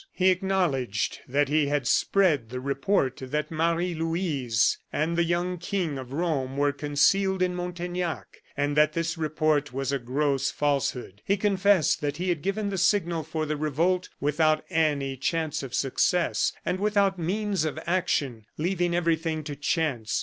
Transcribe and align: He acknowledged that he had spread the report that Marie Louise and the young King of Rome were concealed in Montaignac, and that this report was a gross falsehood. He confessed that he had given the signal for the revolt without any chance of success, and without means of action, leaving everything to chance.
He 0.13 0.29
acknowledged 0.31 1.19
that 1.27 1.47
he 1.47 1.67
had 1.67 1.85
spread 1.85 2.49
the 2.49 2.59
report 2.59 3.17
that 3.21 3.51
Marie 3.51 3.93
Louise 3.93 4.79
and 4.91 5.15
the 5.15 5.23
young 5.23 5.59
King 5.59 5.99
of 5.99 6.11
Rome 6.11 6.57
were 6.57 6.71
concealed 6.73 7.43
in 7.43 7.53
Montaignac, 7.53 8.41
and 8.57 8.75
that 8.75 8.93
this 8.93 9.15
report 9.15 9.71
was 9.73 9.91
a 9.91 9.99
gross 9.99 10.49
falsehood. 10.49 11.21
He 11.23 11.37
confessed 11.37 12.01
that 12.01 12.17
he 12.17 12.29
had 12.29 12.41
given 12.41 12.71
the 12.71 12.79
signal 12.79 13.21
for 13.21 13.45
the 13.45 13.55
revolt 13.57 14.09
without 14.19 14.65
any 14.71 15.17
chance 15.17 15.61
of 15.61 15.75
success, 15.75 16.51
and 16.65 16.79
without 16.79 17.19
means 17.19 17.63
of 17.63 17.77
action, 17.85 18.47
leaving 18.57 18.95
everything 18.95 19.43
to 19.43 19.55
chance. 19.55 20.19